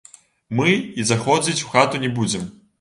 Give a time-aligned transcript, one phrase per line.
[0.59, 0.71] Мы
[1.03, 2.53] і заходзіць у хату не будзем.